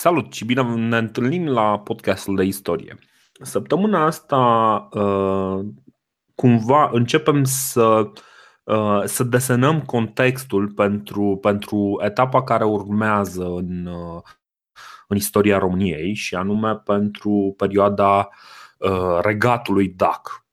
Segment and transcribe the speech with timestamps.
[0.00, 2.98] Salut și bine ne întâlnim la podcastul de istorie.
[3.40, 4.38] Săptămâna asta
[4.92, 5.66] uh,
[6.34, 8.10] cumva începem să,
[8.64, 14.22] uh, să desenăm contextul pentru, pentru etapa care urmează în, uh,
[15.08, 18.28] în istoria României și anume pentru perioada
[19.20, 20.46] regatului DAC.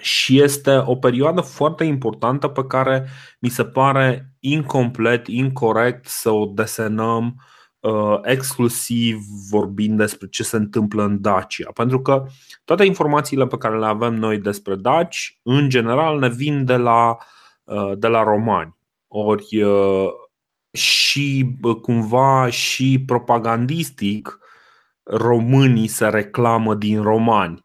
[0.00, 6.46] Și este o perioadă foarte importantă pe care mi se pare incomplet, incorrect să o
[6.46, 7.59] desenăm uh, Uh,
[8.22, 9.18] exclusiv
[9.50, 11.70] vorbind despre ce se întâmplă în Dacia.
[11.74, 12.26] Pentru că
[12.64, 17.16] toate informațiile pe care le avem noi despre Daci, în general, ne vin de la,
[17.64, 18.76] uh, de la romani.
[19.08, 20.08] Ori uh,
[20.72, 24.38] și cumva și propagandistic
[25.02, 27.64] românii se reclamă din romani.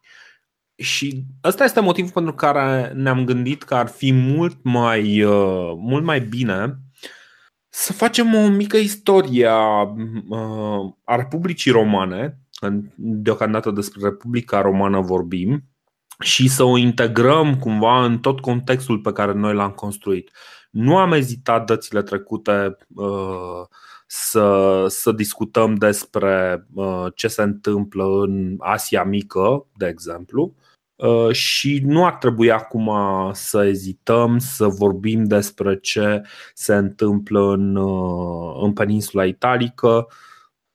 [0.76, 5.22] Și ăsta este motivul pentru care ne-am gândit că ar fi mult mai,
[5.76, 6.78] mult mai bine
[7.78, 9.94] să facem o mică istorie a,
[11.04, 12.38] a Republicii Romane,
[12.94, 15.64] deocamdată despre Republica Romană vorbim,
[16.20, 20.30] și să o integrăm cumva în tot contextul pe care noi l-am construit.
[20.70, 23.66] Nu am ezitat dățile trecute uh,
[24.06, 30.65] să, să discutăm despre uh, ce se întâmplă în Asia Mică, de exemplu, Uh,
[31.30, 32.90] și nu ar trebui acum
[33.32, 36.22] să ezităm să vorbim despre ce
[36.54, 40.06] se întâmplă în, uh, în peninsula italică,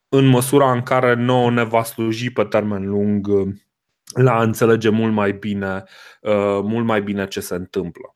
[0.09, 3.47] în măsura în care nouă ne va sluji pe termen lung uh,
[4.13, 5.83] la a înțelege mult mai bine,
[6.63, 8.15] mult mai bine ce se întâmplă.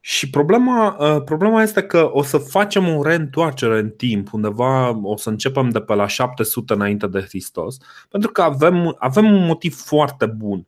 [0.00, 0.90] Și problema,
[1.24, 5.80] problema este că o să facem o reîntoarcere în timp, undeva o să începem de
[5.80, 7.76] pe la 700 înainte de Hristos,
[8.08, 10.67] pentru că avem, avem un motiv foarte bun Uh,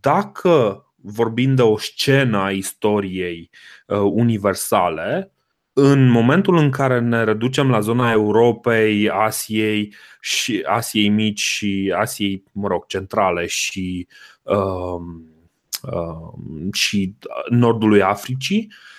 [0.00, 3.50] dacă vorbim de o scenă a istoriei
[3.86, 5.32] uh, universale,
[5.72, 12.44] în momentul în care ne reducem la zona Europei, Asiei și Asiei mici și Asiei,
[12.52, 14.06] mă rog, centrale și,
[14.42, 15.00] uh,
[15.82, 17.14] uh, și
[17.48, 18.89] nordului Africii, Uh,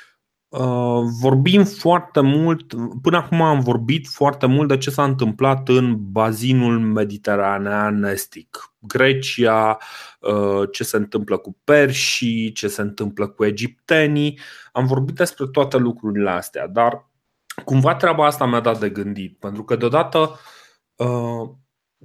[1.19, 6.79] vorbim foarte mult, până acum am vorbit foarte mult de ce s-a întâmplat în bazinul
[6.79, 8.73] mediteranean estic.
[8.79, 9.77] Grecia,
[10.19, 14.39] uh, ce se întâmplă cu perșii, ce se întâmplă cu egiptenii.
[14.71, 17.09] Am vorbit despre toate lucrurile astea, dar
[17.65, 20.39] cumva treaba asta mi-a dat de gândit, pentru că deodată
[20.95, 21.49] uh,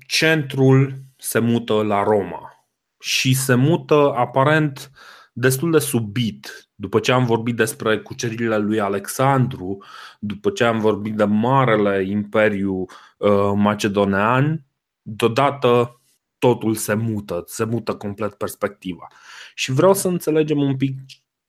[0.07, 2.69] centrul se mută la Roma
[2.99, 4.91] și se mută aparent
[5.33, 9.85] destul de subit după ce am vorbit despre cuceririle lui Alexandru,
[10.21, 12.85] după ce am vorbit de marele imperiu
[13.19, 14.65] uh, macedonean,
[15.03, 16.01] deodată
[16.39, 19.07] totul se mută, se mută complet perspectiva.
[19.55, 20.99] Și vreau să înțelegem un pic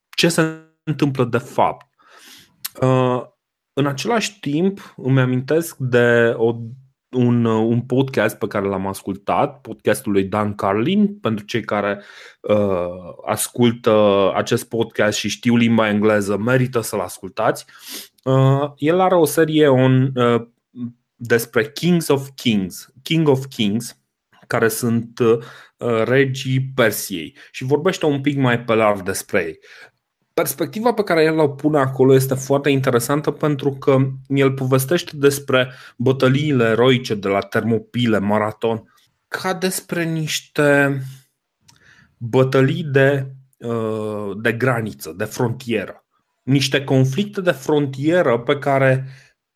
[0.09, 1.85] ce se întâmplă de fapt.
[2.81, 3.21] Uh,
[3.73, 6.55] în același timp, îmi amintesc de o
[7.11, 11.19] un, un podcast pe care l-am ascultat, podcastul lui Dan Carlin.
[11.19, 12.01] Pentru cei care
[12.41, 12.87] uh,
[13.25, 17.65] ascultă acest podcast și știu limba engleză, merită să-l ascultați.
[18.23, 20.47] Uh, el are o serie on, uh,
[21.15, 23.97] despre Kings of Kings, King of Kings,
[24.47, 25.37] care sunt uh,
[26.03, 29.59] regii Persiei și vorbește un pic mai pe larg despre ei
[30.37, 35.71] perspectiva pe care el o pune acolo este foarte interesantă pentru că el povestește despre
[35.97, 38.93] bătăliile eroice de la Termopile, Maraton,
[39.27, 41.01] ca despre niște
[42.17, 46.05] bătălii de, uh, de graniță, de frontieră.
[46.43, 49.05] Niște conflicte de frontieră pe care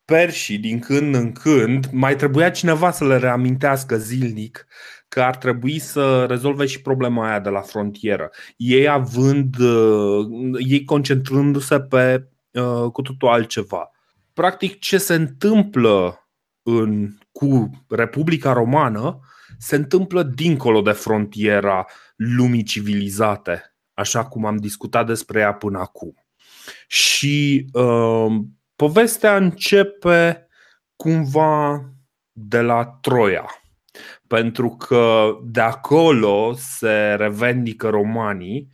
[0.04, 4.66] perșii din când în când mai trebuia cineva să le reamintească zilnic
[5.12, 8.30] că ar trebui să rezolve și problema aia de la frontieră.
[8.56, 10.26] Ei având, uh,
[10.58, 13.90] ei concentrându-se pe uh, cu totul altceva.
[14.32, 16.26] Practic, ce se întâmplă
[16.62, 19.20] în, cu Republica Romană
[19.58, 21.86] se întâmplă dincolo de frontiera
[22.16, 26.14] lumii civilizate, așa cum am discutat despre ea până acum.
[26.86, 28.36] Și uh,
[28.76, 30.46] povestea începe
[30.96, 31.84] cumva
[32.32, 33.61] de la Troia
[34.26, 38.68] pentru că de acolo se revendică romanii.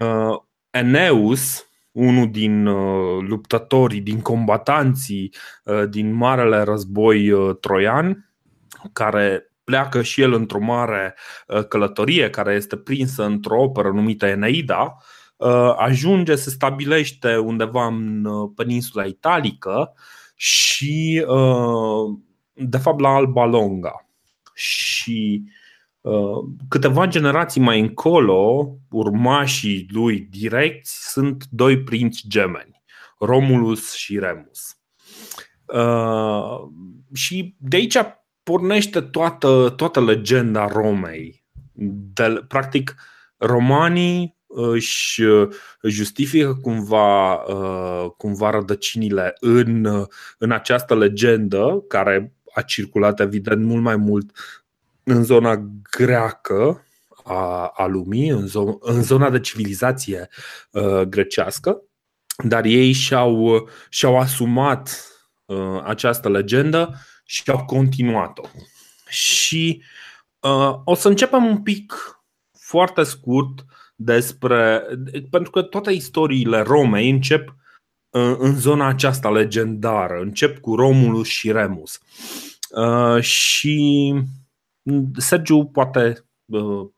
[0.00, 0.38] Uh,
[0.70, 7.30] Eneus, unul din uh, luptătorii, din combatanții uh, din Marele Război
[7.60, 8.32] Troian,
[8.92, 11.14] care pleacă și el într-o mare
[11.68, 14.96] călătorie care este prinsă într-o operă numită Eneida,
[15.76, 18.26] ajunge, se stabilește undeva în
[18.56, 19.92] peninsula italică
[20.34, 21.26] și
[22.52, 24.01] de fapt la Alba Longa
[24.54, 25.42] și
[26.00, 32.82] uh, câteva generații mai încolo, urmașii lui direcți sunt doi prinți gemeni,
[33.18, 34.76] Romulus și Remus.
[35.66, 36.68] Uh,
[37.14, 37.98] și de aici
[38.42, 41.44] pornește toată, toată legenda Romei.
[42.12, 42.94] De, practic,
[43.36, 45.22] romanii își
[45.82, 47.36] justifică cumva,
[48.16, 50.06] cumva rădăcinile în,
[50.38, 54.30] în această legendă, care a circulat evident mult mai mult
[55.04, 56.86] în zona greacă
[57.24, 60.28] a, a lumii, în, zo- în zona de civilizație
[60.70, 61.82] uh, grecească,
[62.44, 65.06] dar ei și-au, și-au asumat
[65.44, 66.94] uh, această legendă
[67.24, 68.42] și au continuat-o.
[69.08, 69.82] Și
[70.40, 71.94] uh, o să începem un pic
[72.58, 73.64] foarte scurt
[73.96, 74.82] despre.
[75.30, 77.54] Pentru că toate istoriile Romei încep uh,
[78.38, 81.98] în zona aceasta legendară, încep cu Romulus și Remus.
[82.70, 84.14] Uh, și
[85.16, 86.88] Sergiu poate uh,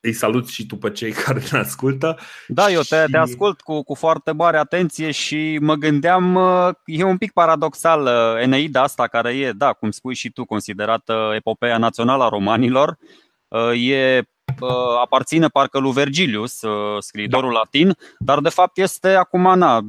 [0.00, 2.18] îi salut și tu pe cei care ne ascultă.
[2.46, 3.10] Da, eu te, și...
[3.10, 8.02] te ascult cu, cu foarte mare atenție și mă gândeam, uh, e un pic paradoxal
[8.02, 12.98] uh, Eneida asta care e, da, cum spui și tu, considerată epopeea națională a romanilor,
[13.74, 14.22] e
[15.02, 16.60] aparține parcă lui Vergilius,
[16.98, 17.58] scriitorul da.
[17.58, 19.80] latin, dar de fapt este acum, na,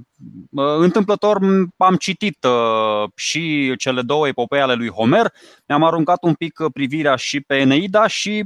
[0.78, 1.40] întâmplător
[1.78, 2.48] am citit
[3.16, 5.34] și cele două epopee ale lui Homer,
[5.68, 8.44] mi-am aruncat un pic privirea și pe Eneida și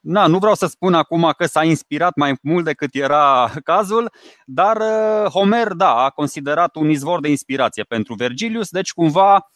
[0.00, 4.10] na, nu vreau să spun acum că s-a inspirat mai mult decât era cazul,
[4.46, 4.82] dar
[5.28, 9.50] Homer, da, a considerat un izvor de inspirație pentru Vergilius, deci cumva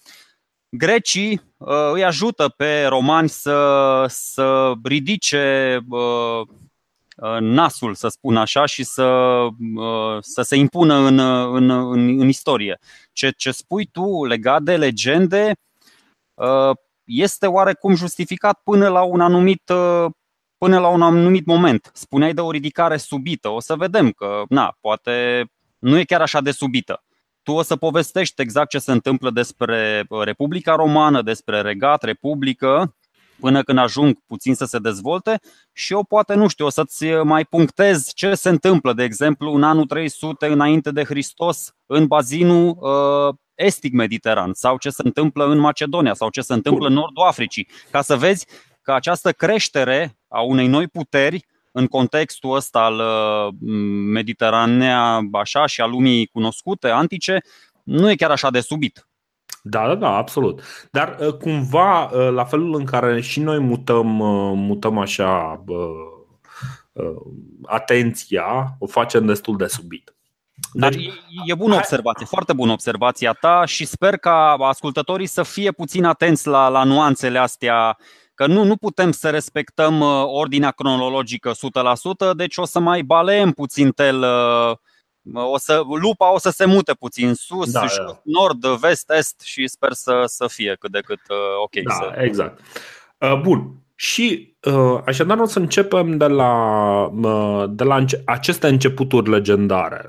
[0.77, 6.41] grecii uh, îi ajută pe romani să, să ridice uh,
[7.17, 9.49] uh, nasul, să spun așa, și să,
[10.21, 11.19] să se impună în,
[11.55, 12.79] în, în, în istorie.
[13.13, 15.53] Ce, ce spui tu legat de legende
[17.05, 19.63] este oarecum justificat până la un anumit
[20.59, 21.91] până la un anumit moment.
[21.95, 23.49] Spuneai de o ridicare subită.
[23.49, 25.45] O să vedem că, na, poate
[25.79, 27.06] nu e chiar așa de subită
[27.47, 32.97] tu o să povestești exact ce se întâmplă despre uh, Republica Romană, despre Regat, Republică,
[33.41, 35.41] până când ajung puțin să se dezvolte
[35.73, 39.55] și eu poate, nu știu, o să-ți uh, mai punctez ce se întâmplă, de exemplu,
[39.55, 45.47] în anul 300 înainte de Hristos în bazinul uh, estic mediteran sau ce se întâmplă
[45.47, 48.47] în Macedonia sau ce se întâmplă în nordul Africii, ca să vezi
[48.83, 51.47] că această creștere a unei noi puteri
[51.77, 53.55] în contextul ăsta al uh,
[54.13, 57.41] Mediteranea așa și a lumii cunoscute, antice,
[57.83, 59.09] nu e chiar așa de subit.
[59.63, 60.63] Da, da, da, absolut.
[60.91, 64.07] Dar uh, cumva, uh, la felul în care și noi mutăm,
[64.57, 65.65] mutăm așa
[67.63, 70.15] atenția, o facem destul de subit.
[70.73, 71.13] Dar deci, e,
[71.45, 76.47] e bună observație, foarte bună observația ta și sper ca ascultătorii să fie puțin atenți
[76.47, 77.97] la, la nuanțele astea
[78.37, 81.53] că nu, nu putem să respectăm uh, ordinea cronologică
[82.31, 84.77] 100%, deci o să mai baleem puțin tel uh,
[85.33, 88.21] o să, lupa o să se mute puțin sus, da, jos, da.
[88.25, 91.83] nord, vest, est și sper să, să fie cât de cât uh, ok.
[91.83, 92.15] Da, să...
[92.21, 92.61] exact.
[93.43, 93.86] Bun.
[93.99, 94.57] Și
[95.05, 97.11] așadar o să începem de la,
[97.71, 100.07] de la aceste începuturi legendare.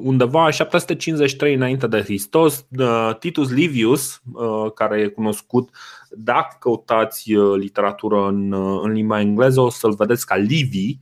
[0.00, 2.66] Undeva 753 înainte de Hristos,
[3.18, 4.22] Titus Livius,
[4.74, 5.70] care e cunoscut
[6.10, 10.98] dacă căutați uh, literatură în, uh, în limba engleză, o să-l vedeți ca Livy.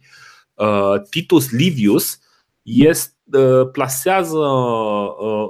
[0.54, 2.18] Uh, Titus Livius
[2.62, 3.12] este,
[3.72, 4.46] plasează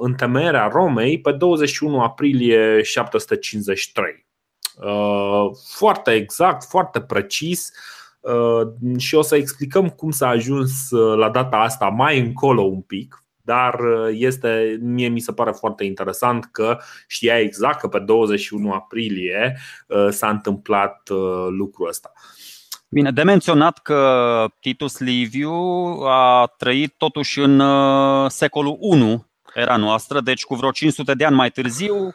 [0.00, 4.27] întemeierea Romei pe 21 aprilie 753.
[5.74, 7.72] Foarte exact, foarte precis
[8.96, 13.80] și o să explicăm cum s-a ajuns la data asta mai încolo un pic, dar
[13.80, 19.58] uh, este, mie mi se pare foarte interesant că știa exact că pe 21 aprilie
[19.86, 22.12] uh, s-a întâmplat uh, lucrul ăsta.
[22.88, 25.52] Bine, de menționat că Titus Liviu
[26.06, 27.62] a trăit totuși în
[28.28, 32.14] secolul 1 era noastră, deci cu vreo 500 de ani mai târziu,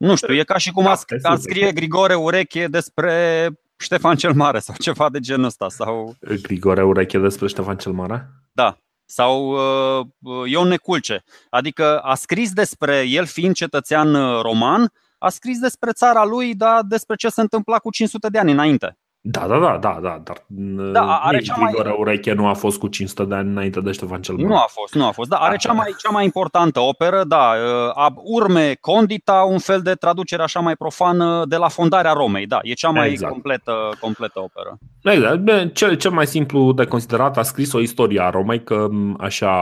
[0.00, 4.58] nu știu, e ca și cum a, a scrie Grigore Ureche despre Ștefan cel Mare
[4.58, 5.68] sau ceva de genul ăsta.
[5.68, 6.16] Sau...
[6.42, 8.30] Grigore Ureche despre Ștefan cel Mare?
[8.52, 11.24] Da, sau uh, Ion Neculce.
[11.50, 16.82] Adică a scris despre el fiind cetățean uh, roman, a scris despre țara lui, dar
[16.82, 18.98] despre ce se întâmpla cu 500 de ani înainte.
[19.22, 20.44] Da, da, da, da, da, dar
[20.92, 21.72] da, are cea mai...
[21.98, 24.48] Ureche nu a fost cu 500 de ani înainte de Ștefan cel Mare.
[24.48, 27.36] Nu a fost, nu a fost, da, are cea mai, cea mai importantă operă, da,
[27.36, 32.46] uh, ab urme condita, un fel de traducere așa mai profană de la fondarea Romei,
[32.46, 33.32] da, e cea mai exact.
[33.32, 34.78] completă, completă operă.
[35.02, 39.52] Exact, cel, cel mai simplu de considerat a scris o istorie a Romei, că așa,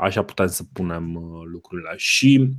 [0.00, 2.50] așa putem să punem uh, lucrurile și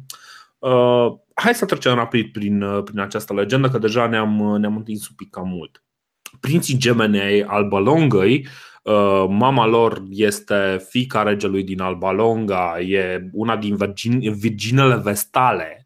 [0.60, 5.10] uh, hai să trecem rapid prin, uh, prin această legendă, că deja ne-am, ne-am întins
[5.10, 5.84] un pic cam mult
[6.42, 8.48] prinții gemeni ai Alba Longăi.
[8.84, 15.86] Uh, mama lor este fica regelui din Alba Longa, e una din virgin, virginele vestale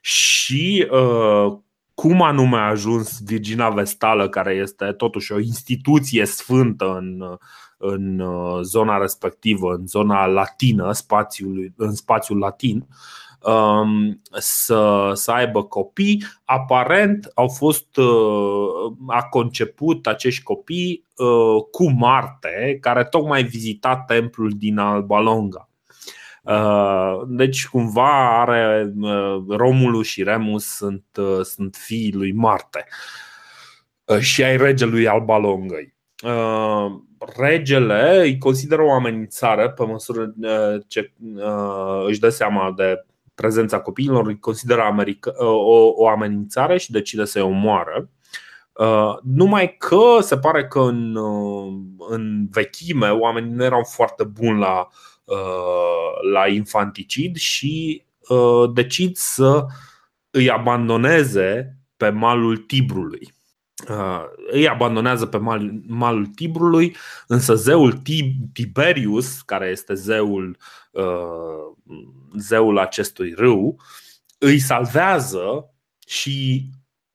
[0.00, 1.58] și uh,
[1.94, 7.24] cum anume a ajuns Virgina Vestală, care este totuși o instituție sfântă în,
[7.78, 8.22] în
[8.62, 12.86] zona respectivă, în zona latină, spațiul, în spațiul latin, um,
[14.32, 16.24] să, să aibă copii.
[16.44, 17.86] Aparent au fost
[19.06, 21.04] a conceput acești copii
[21.70, 25.68] cu Marte, care tocmai vizita templul din Alba Longa.
[26.46, 32.86] Uh, deci cumva are uh, Romulus și Remus sunt, uh, sunt fiii lui Marte
[34.18, 35.94] și ai regelui Alba Longăi.
[37.36, 40.34] Regele îi consideră o amenințare pe măsură
[40.88, 41.12] ce
[42.06, 43.04] își dă seama de
[43.36, 48.10] prezența copiilor, îi consideră America, o, o amenințare și decide să-i omoară.
[49.22, 51.16] numai că se pare că în,
[52.08, 54.88] în vechime oamenii nu erau foarte buni la
[55.26, 59.66] Uh, la infanticid și uh, decid să
[60.30, 63.34] îi abandoneze pe malul Tibrului.
[63.88, 68.02] Uh, îi abandonează pe mal, malul Tibrului, însă zeul
[68.52, 70.56] Tiberius, care este zeul,
[72.38, 73.80] zeul acestui râu,
[74.38, 75.74] îi salvează
[76.06, 76.70] și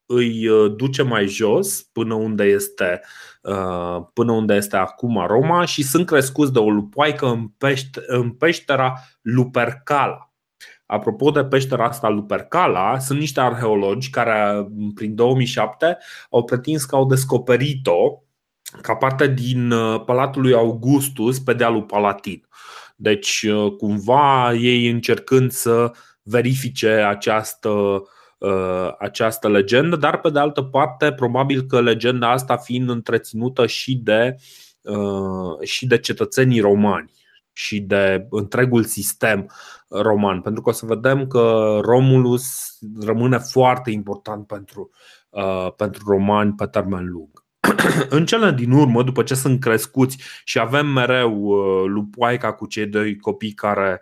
[0.06, 3.02] îi duce mai jos până unde este
[3.42, 8.32] Uh, până unde este acum Roma și sunt crescuți de o lupoaică în, pește, în
[8.32, 10.31] peștera Lupercala.
[10.92, 15.98] Apropo de peștera asta Lupercala, sunt niște arheologi care prin 2007
[16.30, 18.22] au pretins că au descoperit-o
[18.82, 22.48] ca parte din uh, Palatul lui Augustus pe dealul Palatin.
[22.96, 25.92] Deci, uh, cumva, ei încercând să
[26.24, 28.02] verifice această uh,
[28.42, 33.96] Uh, această legendă, dar pe de altă parte, probabil că legenda asta fiind întreținută și
[33.96, 34.36] de,
[34.82, 37.12] uh, și de cetățenii romani
[37.54, 39.52] și de întregul sistem
[39.92, 44.90] roman, pentru că o să vedem că Romulus rămâne foarte important pentru,
[45.30, 47.30] uh, pentru romani pe termen lung.
[48.10, 51.54] În cele din urmă, după ce sunt crescuți și avem mereu
[51.86, 54.02] lupoaica cu cei doi copii care,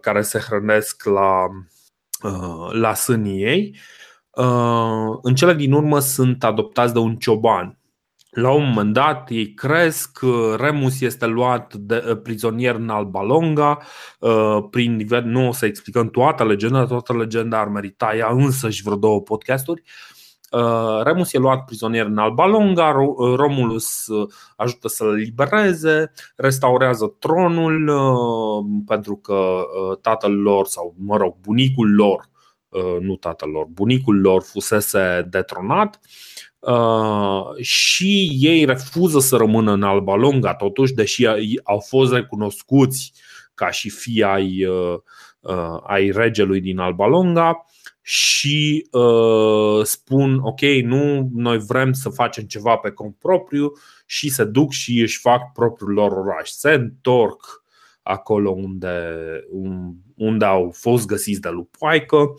[0.00, 1.46] care se hrănesc la,
[2.22, 3.76] Uh, la sânii ei,
[4.30, 7.78] uh, în cele din urmă sunt adoptați de un cioban.
[8.32, 13.78] La un moment dat ei cresc, uh, Remus este luat de prizonier în Alba Longa,
[14.70, 18.96] prin nivel, nu o să explicăm toată legenda, toată legenda ar merita ea însăși vreo
[18.96, 19.82] două podcasturi.
[21.02, 22.90] Remus e luat prizonier în Alba Longa,
[23.36, 24.06] Romulus
[24.56, 27.90] ajută să-l libereze, restaurează tronul
[28.86, 29.62] pentru că
[30.00, 32.28] tatăl lor sau, mă rog, bunicul lor,
[33.00, 36.00] nu tatăl lor, bunicul lor fusese detronat
[37.60, 41.26] și ei refuză să rămână în Alba Longa, totuși, deși
[41.62, 43.12] au fost recunoscuți
[43.54, 44.66] ca și fii ai,
[45.82, 47.64] ai regelui din Alba Longa
[48.02, 53.72] și uh, spun ok, nu, noi vrem să facem ceva pe cont propriu
[54.06, 56.48] și se duc și își fac propriul lor oraș.
[56.48, 57.62] Se întorc
[58.02, 59.16] acolo unde,
[60.14, 62.34] unde au fost găsiți de lupoaică uh,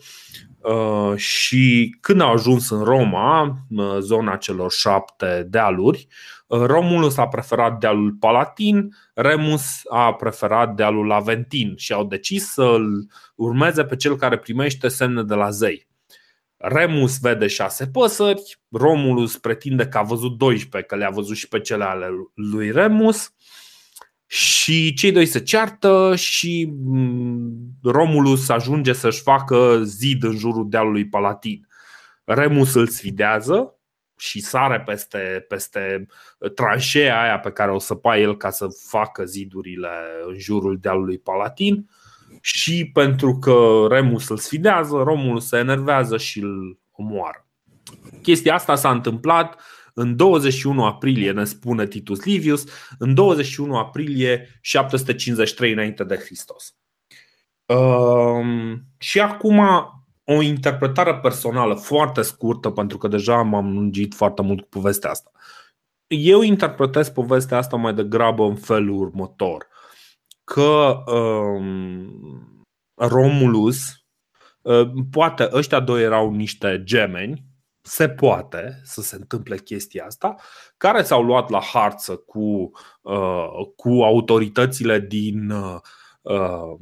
[1.16, 3.56] și când au ajuns în Roma,
[4.00, 6.06] zona celor șapte dealuri,
[6.46, 13.10] uh, Romulus a preferat dealul Palatin, Remus a preferat dealul Aventin și au decis să-l
[13.34, 15.86] urmeze pe cel care primește semne de la zei.
[16.56, 21.60] Remus vede șase păsări, Romulus pretinde că a văzut 12, că le-a văzut și pe
[21.60, 23.32] cele ale lui Remus
[24.34, 31.08] și cei doi se ceartă și mm, Romulus ajunge să-și facă zid în jurul dealului
[31.08, 31.68] Palatin.
[32.24, 33.78] Remus îl sfidează
[34.16, 36.06] și sare peste, peste
[36.54, 39.88] tranșea aia pe care o săpa el ca să facă zidurile
[40.26, 41.90] în jurul dealului Palatin
[42.40, 47.46] și pentru că Remus îl sfidează, Romulus se enervează și îl omoară.
[48.22, 49.60] Chestia asta s-a întâmplat
[49.94, 52.64] în 21 aprilie, ne spune Titus Livius,
[52.98, 56.74] în 21 aprilie 753 înainte de Hristos.
[57.66, 59.60] Um, și acum
[60.24, 65.30] o interpretare personală foarte scurtă, pentru că deja m-am lungit foarte mult cu povestea asta.
[66.06, 69.66] Eu interpretez povestea asta mai degrabă în felul următor.
[70.44, 72.08] Că um,
[72.94, 74.04] Romulus,
[74.62, 77.53] uh, poate ăștia doi erau niște gemeni
[77.86, 80.34] se poate să se întâmple chestia asta,
[80.76, 82.70] care s-au luat la harță cu,
[83.02, 86.74] uh, cu autoritățile din, uh,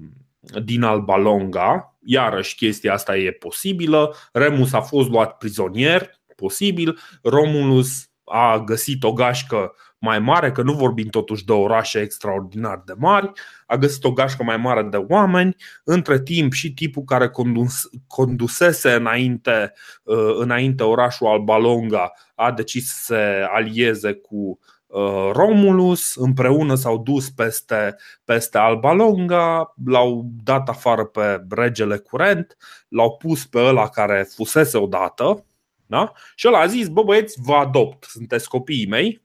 [0.65, 1.97] din Alba Longa.
[2.05, 4.15] Iarăși chestia asta e posibilă.
[4.33, 6.99] Remus a fost luat prizonier, posibil.
[7.23, 12.93] Romulus a găsit o gașcă mai mare, că nu vorbim totuși de orașe extraordinar de
[12.97, 13.33] mari,
[13.67, 15.57] a găsit o gașcă mai mare de oameni.
[15.85, 23.01] Între timp și tipul care condus, condusese înainte, uh, înainte orașul Albalonga a decis să
[23.05, 31.05] se alieze cu uh, Romulus, împreună s-au dus peste, peste Alba Longa, l-au dat afară
[31.05, 32.57] pe regele curent,
[32.89, 35.45] l-au pus pe ăla care fusese odată,
[35.93, 36.13] da?
[36.35, 39.23] Și ăla a zis, bă băieți, vă adopt, sunteți copiii mei.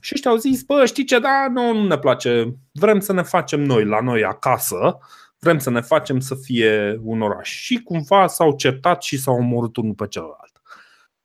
[0.00, 3.22] Și ăștia au zis, bă, știi ce, da, nu, nu ne place, vrem să ne
[3.22, 4.98] facem noi, la noi acasă,
[5.38, 7.50] vrem să ne facem să fie un oraș.
[7.50, 10.60] Și cumva s-au certat și s-au omorât unul pe celălalt.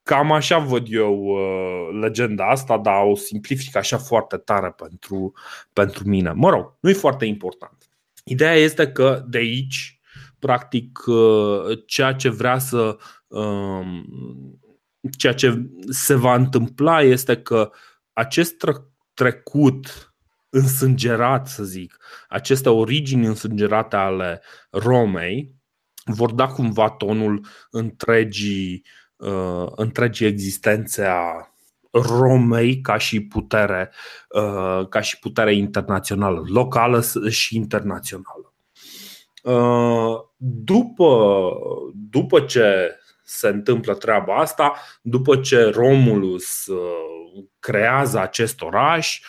[0.04, 5.34] Cam așa văd eu uh, legenda asta, dar o simplific așa foarte tare pentru,
[5.74, 6.32] pentru mine.
[6.32, 7.90] Mă rog, nu e foarte important.
[8.24, 10.00] Ideea este că de aici,
[10.40, 13.86] practic, uh, ceea ce vrea să uh,
[15.10, 17.72] ceea ce se va întâmpla este că
[18.14, 18.66] acest
[19.14, 20.14] trecut
[20.50, 21.98] însângerat, să zic,
[22.28, 25.56] aceste origini însângerate ale Romei
[26.06, 28.86] vor da cumva tonul întregii,
[29.16, 31.52] uh, întregii existențe a
[31.92, 33.92] Romei ca și putere,
[34.30, 38.54] uh, ca și putere internațională, locală și internațională.
[39.44, 41.50] Uh, după,
[41.94, 42.98] după ce
[43.30, 49.22] se întâmplă treaba asta după ce Romulus uh, creează acest oraș.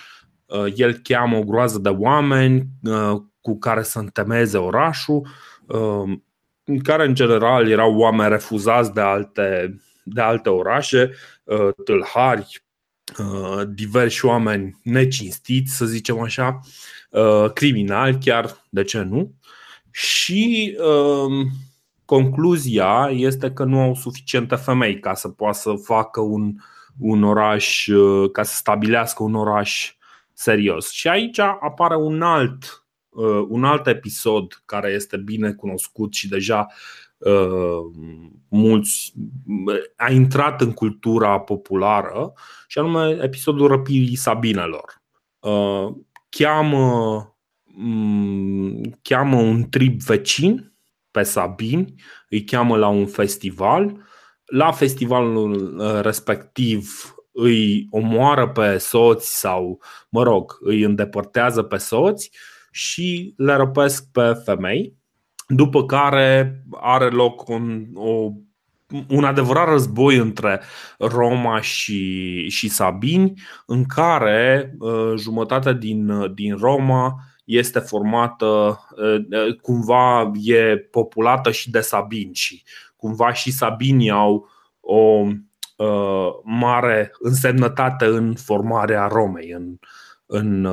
[0.46, 5.26] Uh, el cheamă o groază de oameni uh, cu care să întemeze orașul,
[6.82, 11.10] care în general erau oameni refuzați de alte, de alte orașe,
[11.84, 12.64] tâlhari,
[13.68, 16.60] diversi oameni necinstiți, să zicem așa,
[17.54, 19.34] criminali chiar, de ce nu?
[19.90, 20.76] Și
[22.08, 26.54] concluzia este că nu au suficiente femei ca să poată să facă un,
[26.98, 29.94] un oraș, uh, ca să stabilească un oraș
[30.32, 30.90] serios.
[30.90, 36.66] Și aici apare un alt, uh, un alt episod care este bine cunoscut și deja
[37.18, 37.92] uh,
[38.48, 39.12] mulți
[39.96, 42.32] a intrat în cultura populară
[42.66, 45.02] și anume episodul răpirii Sabinelor.
[46.28, 50.72] Cheamă, mm, cheamă un trib vecin
[51.10, 51.94] pe Sabini,
[52.28, 54.06] îi cheamă la un festival.
[54.44, 62.30] La festivalul uh, respectiv îi omoară pe soți sau, mă rog, îi îndepărtează pe soți
[62.70, 64.96] și le răpesc pe femei.
[65.48, 68.30] După care are loc un, o,
[69.08, 70.60] un adevărat război între
[70.98, 73.32] Roma și, și Sabini,
[73.66, 77.14] în care uh, jumătate din, din Roma
[77.48, 78.80] este formată,
[79.62, 82.62] cumva e populată și de sabini și
[82.96, 84.48] cumva și sabinii au
[84.80, 85.26] o
[86.42, 89.78] mare însemnătate în formarea Romei, în,
[90.26, 90.64] în,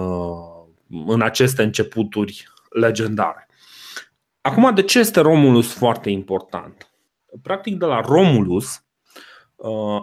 [1.08, 3.48] în aceste începuturi legendare.
[4.42, 6.92] Acum, de ce este Romulus foarte important?
[7.42, 8.84] Practic, de la Romulus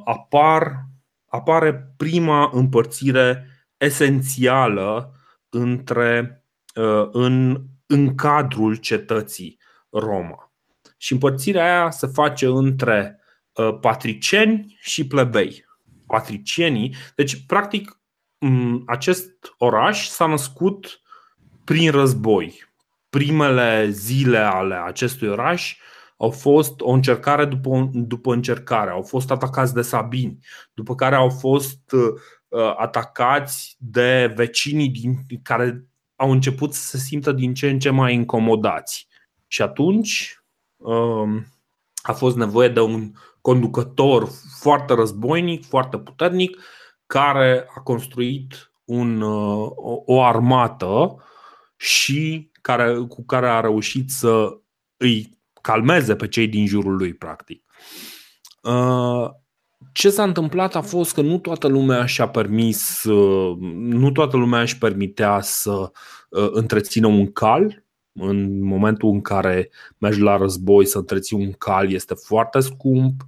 [0.05, 0.85] apar,
[1.27, 5.13] apare prima împărțire esențială
[5.49, 6.42] între Uh,
[7.13, 9.59] în, în cadrul cetății
[9.91, 10.53] Roma.
[10.97, 13.21] Și împărțirea aia se face între
[13.53, 15.65] uh, patricieni și plebei.
[16.07, 18.01] Patricienii, deci practic
[18.87, 21.01] acest oraș s-a născut
[21.65, 22.65] prin război.
[23.11, 25.77] Primele zile ale acestui oraș
[26.17, 30.39] au fost o încercare după, după încercare, au fost atacați de sabini,
[30.75, 35.87] după care au fost uh, atacați de vecinii din, care
[36.23, 39.09] au început să se simtă din ce în ce mai incomodați.
[39.47, 40.43] Și atunci
[40.77, 41.47] um,
[42.03, 46.59] a fost nevoie de un conducător foarte războinic, foarte puternic,
[47.07, 49.71] care a construit un, uh,
[50.05, 51.25] o armată
[51.77, 54.59] și care, cu care a reușit să
[54.97, 57.65] îi calmeze pe cei din jurul lui, practic.
[59.83, 64.37] Uh, ce s-a întâmplat a fost că nu toată lumea și-a permis, uh, nu toată
[64.37, 65.91] lumea își permitea să
[66.29, 67.85] uh, întrețină un cal.
[68.13, 73.21] În momentul în care mergi la război să întreții un cal este foarte scump,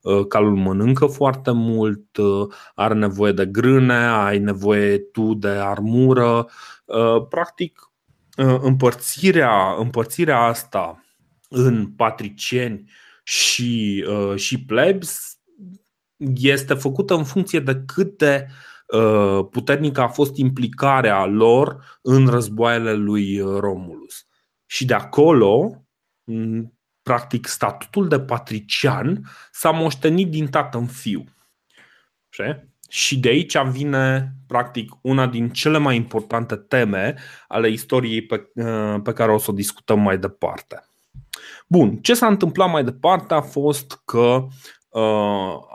[0.00, 2.18] uh, calul mănâncă foarte mult,
[2.74, 6.48] are nevoie de grâne, ai nevoie tu de armură.
[7.28, 7.90] Practic,
[8.60, 11.04] împărțirea, împărțirea asta
[11.48, 12.90] în patricieni
[13.22, 15.31] și, și plebs
[16.36, 18.46] este făcută în funcție de cât de
[18.86, 24.26] uh, puternică a fost implicarea lor în războaiele lui uh, Romulus.
[24.66, 25.84] Și de acolo,
[27.02, 31.24] practic, statutul de patrician s-a moștenit din tată în fiu.
[32.88, 37.14] Și de aici vine, practic, una din cele mai importante teme
[37.48, 38.50] ale istoriei pe,
[39.02, 40.86] pe care o să o discutăm mai departe.
[41.68, 44.46] Bun, ce s-a întâmplat mai departe a fost că uh,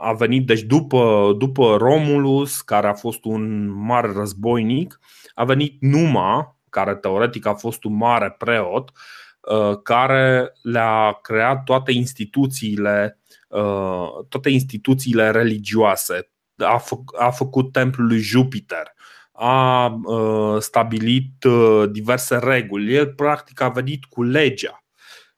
[0.00, 5.00] a venit, deci după, după Romulus, care a fost un mare războinic,
[5.34, 8.92] a venit Numa, care teoretic a fost un mare preot,
[9.40, 16.30] uh, care le-a creat toate instituțiile, uh, toate instituțiile religioase.
[16.56, 18.92] A, fă, a făcut templul lui Jupiter,
[19.32, 20.00] a
[20.58, 21.44] stabilit
[21.90, 22.94] diverse reguli.
[22.94, 24.82] El practic a venit cu legea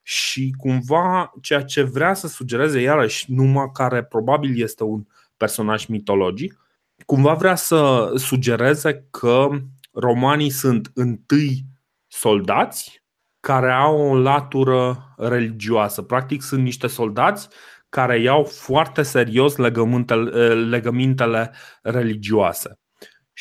[0.03, 6.61] și cumva ceea ce vrea să sugereze iarăși numai care probabil este un personaj mitologic,
[7.07, 9.49] cumva vrea să sugereze că
[9.93, 11.65] romanii sunt întâi
[12.07, 13.05] soldați
[13.41, 16.03] care au o latură religioasă.
[16.03, 17.49] Practic sunt niște soldați
[17.89, 22.79] care iau foarte serios legămintele, legămintele religioase.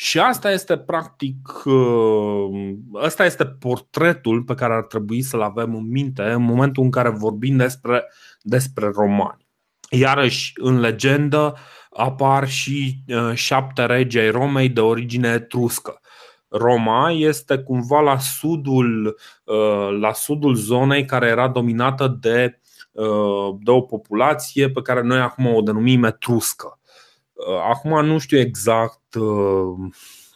[0.02, 1.36] Și asta este practic,
[2.94, 7.08] ăsta este portretul pe care ar trebui să-l avem în minte în momentul în care
[7.08, 8.04] vorbim despre,
[8.40, 9.46] despre romani.
[9.90, 11.56] Iarăși, în legendă
[11.90, 16.00] apar și șapte regi ai Romei de origine etruscă.
[16.48, 19.18] Roma este cumva la sudul,
[20.00, 22.60] la sudul zonei care era dominată de,
[23.60, 26.78] de o populație pe care noi acum o denumim etruscă.
[27.70, 28.99] Acum nu știu exact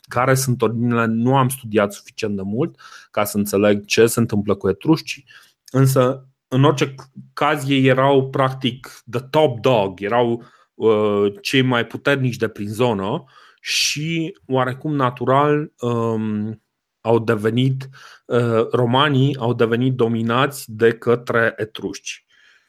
[0.09, 4.55] care sunt ordinele, nu am studiat suficient de mult ca să înțeleg ce se întâmplă
[4.55, 5.25] cu etrușcii,
[5.73, 6.95] însă în orice
[7.33, 10.43] caz ei erau practic the top dog, erau
[10.75, 13.25] uh, cei mai puternici de prin zonă
[13.61, 16.63] și oarecum natural um,
[17.01, 17.89] au devenit
[18.27, 22.25] uh, romanii au devenit dominați de către etrușci.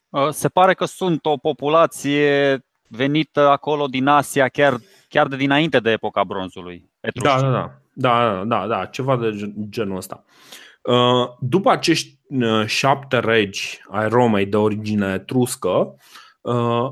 [0.09, 4.77] Uh, se pare că sunt o populație venită acolo din Asia chiar,
[5.09, 6.89] chiar de dinainte de epoca bronzului.
[7.13, 10.23] Da, da, da, da, da, da, ceva de genul ăsta.
[10.81, 12.17] Uh, după acești
[12.65, 15.95] șapte regi ai Romei de origine etruscă,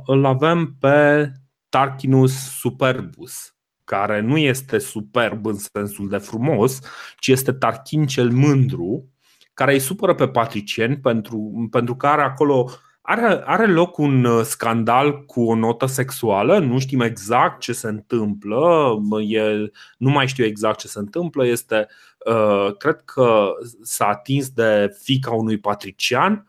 [0.06, 1.32] îl avem pe
[1.70, 6.80] Tarquinus Superbus, care nu este superb în sensul de frumos,
[7.20, 9.12] ci este Tarquin cel mândru,
[9.54, 12.70] care îi supără pe patricieni pentru, pentru că are acolo
[13.06, 17.88] are, are loc un uh, scandal cu o notă sexuală, nu știm exact ce se
[17.88, 18.92] întâmplă,
[19.28, 21.88] e, nu mai știu exact ce se întâmplă, este,
[22.26, 23.48] uh, cred că
[23.82, 26.48] s-a atins de fica unui patrician,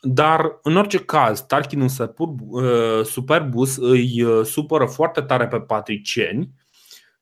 [0.00, 6.50] dar în orice caz, Tarquinus uh, Superbus îi uh, supără foarte tare pe patricieni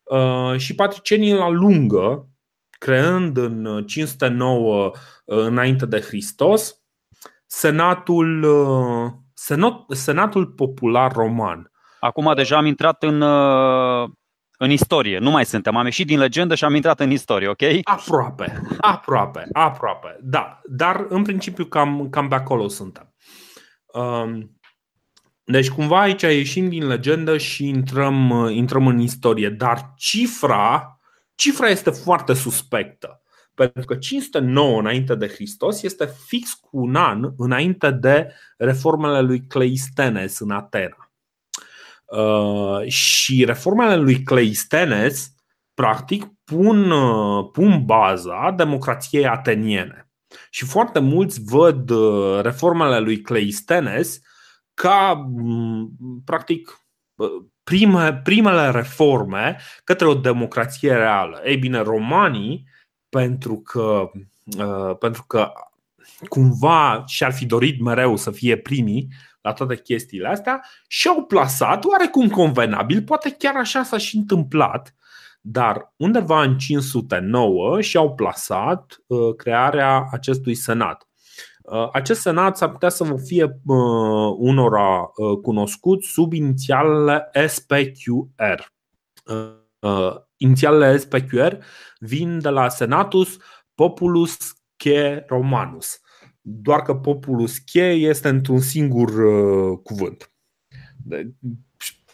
[0.03, 2.29] uh, și patricienii îl alungă,
[2.71, 4.91] creând în 509
[5.25, 6.81] înainte de Hristos
[7.47, 8.47] Senatul,
[9.35, 11.71] senat, Senatul Popular Roman.
[12.01, 13.23] Acum deja am intrat în,
[14.59, 17.63] în istorie, nu mai suntem, am ieșit din legendă și am intrat în istorie, ok?
[17.83, 23.15] Aproape, aproape, aproape, da, dar în principiu cam, cam pe acolo suntem.
[23.87, 24.59] Um,
[25.45, 30.99] deci cumva aici ieșim din legendă și intrăm, intrăm în istorie, dar cifra,
[31.35, 33.21] cifra este foarte suspectă.
[33.57, 39.47] Pentru că 509 înainte de Hristos este fix cu un an înainte de reformele lui
[39.47, 41.11] Cleistenes în Atena.
[42.05, 45.35] Uh, și reformele lui Cleistenes,
[45.75, 50.11] practic, pun, uh, pun baza democrației ateniene.
[50.51, 54.21] Și foarte mulți văd uh, reformele lui Cleistenes
[54.75, 55.91] ca, mm,
[56.25, 56.87] practic,
[57.63, 61.41] prime, primele reforme către o democrație reală.
[61.45, 62.69] Ei bine, romanii
[63.17, 64.11] pentru că,
[64.59, 65.53] uh, pentru că
[66.29, 69.09] cumva și-ar fi dorit mereu să fie primii
[69.41, 74.95] la toate chestiile astea și au plasat oarecum convenabil, poate chiar așa s-a și întâmplat,
[75.41, 81.09] dar undeva în 509 și-au plasat uh, crearea acestui senat.
[81.63, 83.61] Uh, acest senat s-ar putea să vă fie
[84.37, 85.11] unora
[85.43, 88.73] cunoscut sub inițialele SPQR.
[90.37, 91.59] Inițialele SPQR
[91.99, 93.37] vin de la Senatus
[93.75, 94.37] Populus
[94.77, 96.01] Che Romanus.
[96.41, 100.33] Doar că Populus Che este într-un singur uh, cuvânt.
[100.97, 101.35] De,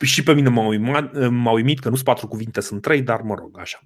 [0.01, 3.20] și pe mine m-a uimit, m-a uimit că nu sunt patru cuvinte, sunt trei, dar
[3.20, 3.79] mă rog, așa.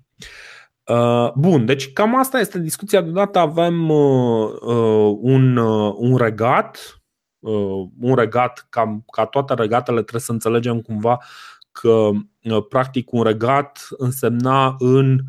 [0.87, 3.01] Uh, bun, deci cam asta este discuția.
[3.01, 7.03] Deodată avem uh, uh, un, uh, un regat,
[7.39, 11.23] uh, un regat, cam, ca toate regatele trebuie să înțelegem cumva
[11.73, 12.17] că uh,
[12.69, 15.21] practic un regat însemna în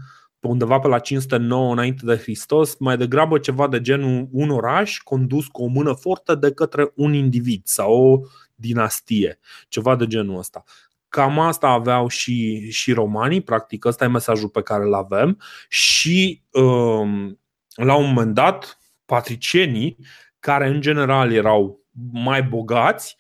[0.47, 5.47] undeva pe la 509 înainte de Hristos, mai degrabă ceva de genul un oraș condus
[5.47, 8.19] cu o mână fortă de către un individ sau o
[8.56, 10.63] dinastie, ceva de genul ăsta.
[11.10, 16.43] cam asta aveau și, și romanii, practic ăsta e mesajul pe care îl avem și
[16.51, 17.39] um,
[17.75, 19.97] la un moment dat patricienii,
[20.39, 21.80] care în general erau
[22.12, 23.15] mai bogați,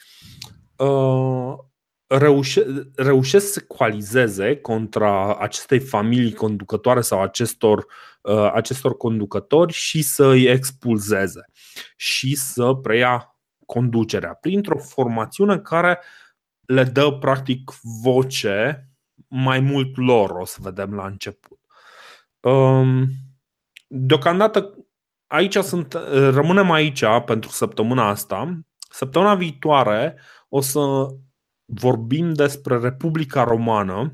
[0.75, 1.53] uh,
[2.07, 7.85] reușe, reușesc să coalizeze contra acestei familii conducătoare sau acestor,
[8.21, 11.45] uh, acestor conducători și să îi expulzeze
[11.95, 15.99] și să preia conducerea printr-o formațiune care
[16.65, 18.89] le dă practic voce
[19.27, 21.59] mai mult lor, o să vedem la început.
[22.39, 23.07] Um,
[23.87, 24.73] deocamdată
[25.27, 28.59] aici sunt, rămânem aici pentru săptămâna asta.
[28.89, 31.07] Săptămâna viitoare o să
[31.67, 34.13] vorbim despre Republica Romană,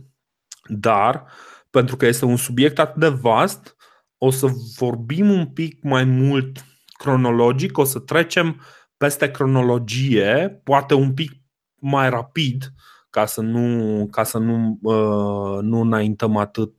[0.68, 1.26] dar
[1.70, 3.76] pentru că este un subiect atât de vast,
[4.18, 6.66] o să vorbim un pic mai mult
[6.98, 8.62] cronologic, o să trecem
[8.98, 11.32] peste cronologie, poate un pic
[11.76, 12.74] mai rapid,
[13.10, 16.74] ca să nu, ca să nu, uh, nu înaintăm atât,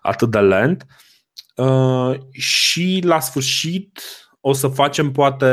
[0.00, 0.86] atât de lent.
[1.56, 4.00] Uh, și la sfârșit
[4.44, 5.46] o să facem poate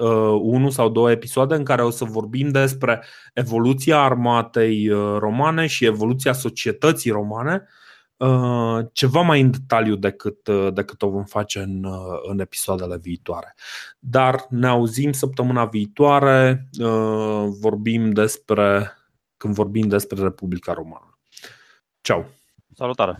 [0.00, 3.04] uh, unul sau două episoade în care o să vorbim despre
[3.34, 7.68] evoluția armatei uh, romane și evoluția societății romane,
[8.16, 12.96] uh, ceva mai în detaliu decât, uh, decât o vom face în, uh, în episoadele
[12.96, 13.54] viitoare.
[13.98, 18.92] Dar ne auzim săptămâna viitoare, uh, vorbim despre,
[19.36, 21.18] când vorbim despre Republica Romană.
[22.00, 22.24] Ciao!
[22.74, 23.16] Salutare!